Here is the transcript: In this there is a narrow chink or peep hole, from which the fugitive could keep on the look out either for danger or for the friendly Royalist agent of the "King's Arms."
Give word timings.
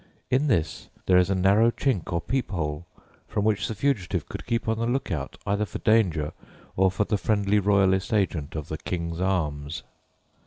In 0.31 0.47
this 0.47 0.89
there 1.05 1.19
is 1.19 1.29
a 1.29 1.35
narrow 1.35 1.69
chink 1.69 2.11
or 2.11 2.21
peep 2.21 2.49
hole, 2.49 2.87
from 3.27 3.45
which 3.45 3.67
the 3.67 3.75
fugitive 3.75 4.27
could 4.27 4.47
keep 4.47 4.67
on 4.67 4.79
the 4.79 4.87
look 4.87 5.11
out 5.11 5.37
either 5.45 5.63
for 5.63 5.77
danger 5.77 6.33
or 6.75 6.89
for 6.89 7.03
the 7.03 7.19
friendly 7.19 7.59
Royalist 7.59 8.11
agent 8.11 8.55
of 8.55 8.67
the 8.67 8.79
"King's 8.79 9.19
Arms." 9.21 9.83